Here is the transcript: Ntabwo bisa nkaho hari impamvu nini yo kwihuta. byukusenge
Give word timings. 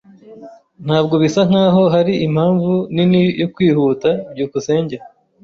Ntabwo 0.85 1.15
bisa 1.23 1.41
nkaho 1.49 1.83
hari 1.93 2.13
impamvu 2.27 2.73
nini 2.95 3.21
yo 3.41 3.47
kwihuta. 3.53 4.09
byukusenge 4.31 4.95